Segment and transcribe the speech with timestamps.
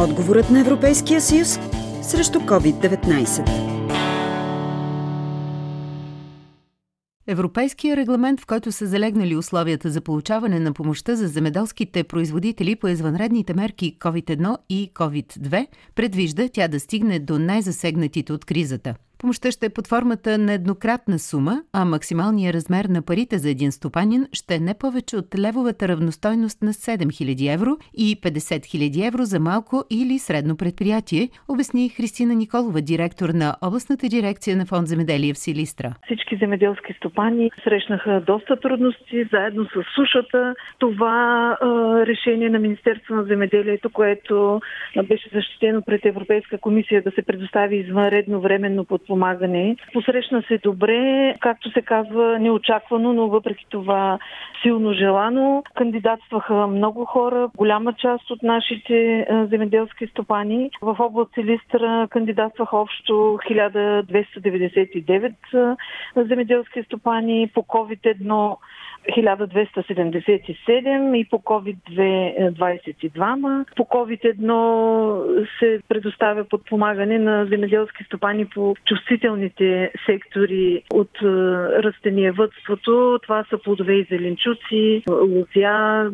[0.00, 1.58] Отговорът на Европейския съюз
[2.02, 3.50] срещу COVID-19.
[7.26, 12.88] Европейския регламент, в който са залегнали условията за получаване на помощта за земеделските производители по
[12.88, 19.66] извънредните мерки COVID-1 и COVID-2, предвижда тя да стигне до най-засегнатите от кризата– Помощта ще
[19.66, 24.54] е под формата на еднократна сума, а максималният размер на парите за един стопанин ще
[24.54, 29.84] е не повече от левовата равностойност на 7000 евро и 50 000 евро за малко
[29.90, 35.94] или средно предприятие, обясни Христина Николова, директор на областната дирекция на фонд земеделие в Силистра.
[36.04, 40.54] Всички земеделски стопани срещнаха доста трудности заедно с сушата.
[40.78, 41.66] Това е,
[42.06, 44.60] решение на Министерство на земеделието, което
[45.08, 49.76] беше защитено пред Европейска комисия да се предостави извънредно временно под подпомагане.
[49.92, 54.18] Посрещна се добре, както се казва, неочаквано, но въпреки това
[54.62, 55.62] силно желано.
[55.74, 60.70] Кандидатстваха много хора, голяма част от нашите земеделски стопани.
[60.82, 65.76] В област Силистра кандидатстваха общо 1299
[66.16, 67.50] земеделски стопани.
[67.54, 68.56] По COVID-1
[69.16, 73.64] 1277 и по COVID-2 22.
[73.76, 81.10] По COVID-1 се предоставя подпомагане на земеделски стопани по чувствителните сектори от
[81.84, 83.18] растениевътството.
[83.22, 86.10] Това са плодове и зеленчуци, лузя,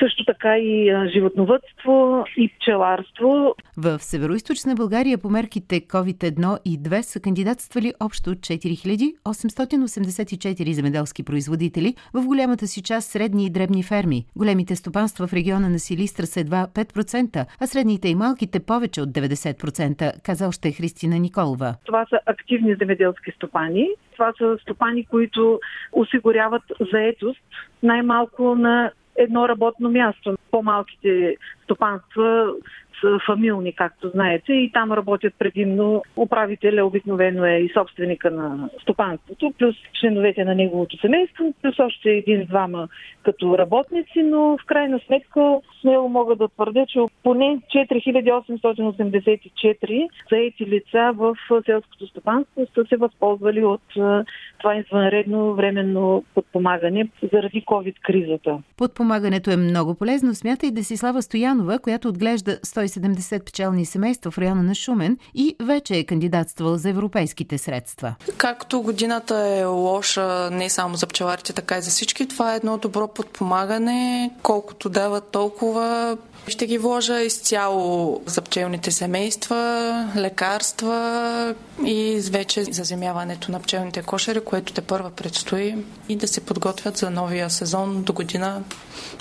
[0.00, 3.54] също така и животновътство и пчеларство.
[3.76, 12.25] В Североизточна България по мерките COVID-1 и 2 са кандидатствали общо 4884 земеделски производители, в
[12.26, 14.24] голямата си част средни и дребни ферми.
[14.36, 19.08] Големите стопанства в региона на Силистра са едва 5%, а средните и малките повече от
[19.08, 21.74] 90%, каза още Христина Николова.
[21.84, 23.88] Това са активни земеделски стопани.
[24.12, 25.60] Това са стопани, които
[25.92, 27.40] осигуряват заетост
[27.82, 30.36] най-малко на едно работно място.
[30.50, 32.52] По-малките стопанства
[33.00, 39.52] са фамилни, както знаете, и там работят предимно управителя, обикновено е и собственика на стопанството,
[39.58, 42.88] плюс членовете на неговото семейство, плюс още един-двама
[43.22, 51.12] като работници, но в крайна сметка смело мога да твърдя, че поне 4884 заети лица
[51.14, 51.36] в
[51.66, 53.82] селското стопанство са се възползвали от
[54.58, 58.58] това извънредно временно подпомагане заради COVID-кризата.
[58.76, 61.22] Подпомагането е много полезно, смята и Десислава
[61.56, 66.88] Стоянова, която отглежда 170 пчелни семейства в района на Шумен и вече е кандидатствал за
[66.88, 68.14] европейските средства.
[68.36, 72.78] Както годината е лоша не само за пчеларите, така и за всички, това е едно
[72.78, 74.30] добро подпомагане.
[74.42, 76.16] Колкото дават толкова,
[76.48, 84.72] ще ги вложа изцяло за пчелните семейства, лекарства и вече заземяването на пчелните кошери, което
[84.72, 85.76] те първа предстои
[86.08, 88.62] и да се подготвят за новия сезон до година.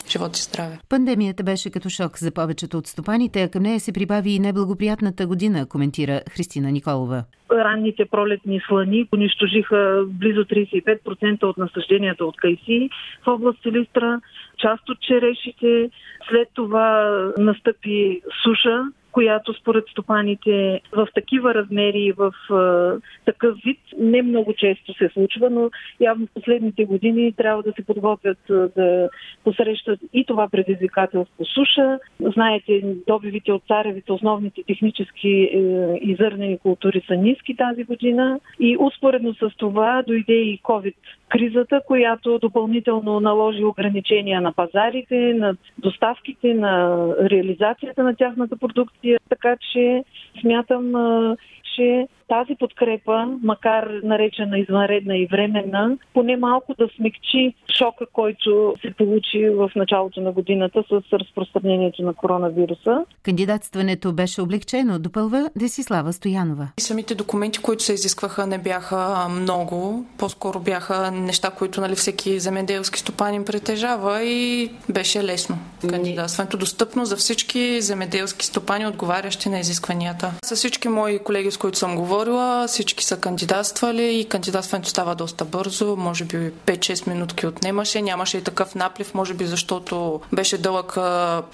[0.10, 0.80] Живот и здраве.
[0.90, 5.28] Пандемията беше като шок за повечето от стопаните, а към нея се прибави и неблагоприятната
[5.28, 7.24] година, коментира Христина Николова.
[7.52, 12.90] Ранните пролетни слани унищожиха близо 35% от насъжденията от кайси
[13.26, 14.22] в област Силистра,
[14.58, 15.90] част от черешите.
[16.30, 18.84] След това настъпи суша,
[19.16, 22.96] която според стопаните в такива размери и в а,
[23.26, 27.86] такъв вид не много често се случва, но явно в последните години трябва да се
[27.86, 29.10] подготвят да
[29.44, 32.00] посрещат и това предизвикателство суша.
[32.20, 35.60] Знаете, добивите от царевите, основните технически е,
[36.02, 40.96] и зърнени култури са ниски тази година и успоредно с това дойде и COVID
[41.30, 49.05] кризата, която допълнително наложи ограничения на пазарите, на доставките, на реализацията на тяхната продукция.
[49.30, 50.04] Така че
[50.42, 50.94] смятам,
[51.76, 58.94] че тази подкрепа, макар наречена извънредна и временна, поне малко да смекчи шока, който се
[58.94, 63.06] получи в началото на годината с разпространението на коронавируса.
[63.24, 66.68] Кандидатстването беше облегчено, допълва Десислава Стоянова.
[66.80, 70.06] Самите документи, които се изискваха, не бяха много.
[70.20, 75.56] По-скоро бяха неща, които нали, всеки земеделски стопанин притежава и беше лесно.
[75.90, 80.32] Кандидатстването достъпно за всички земеделски стопани, отговарящи на изискванията.
[80.44, 85.46] С всички мои колеги, с които съм говорила, всички са кандидатствали и кандидатстването става доста
[85.46, 88.02] бързо, може би 5-6 минутки отнемаше.
[88.02, 90.92] Нямаше и такъв наплив, може би защото беше дълъг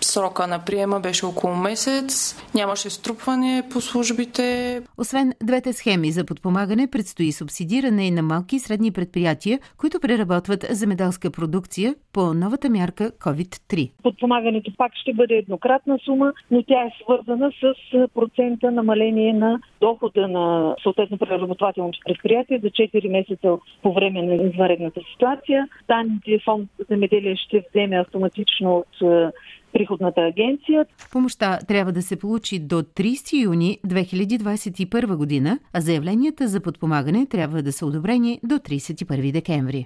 [0.01, 2.35] срока на приема, беше около месец.
[2.55, 4.81] Нямаше струпване по службите.
[4.97, 10.65] Освен двете схеми за подпомагане, предстои субсидиране и на малки и средни предприятия, които преработват
[10.69, 13.91] земеделска продукция по новата мярка COVID-3.
[14.03, 16.91] Подпомагането пак ще бъде еднократна сума, но тя е
[17.31, 24.21] свързана с процента намаление на дохода на съответно преработвателното предприятие за 4 месеца по време
[24.21, 25.67] на извънредната ситуация.
[25.87, 29.31] Данните фонд земеделие ще вземе автоматично от
[29.73, 30.85] приходната агенция.
[31.11, 37.61] Помощта трябва да се получи до 30 юни 2021 година, а заявленията за подпомагане трябва
[37.61, 39.85] да са одобрени до 31 декември.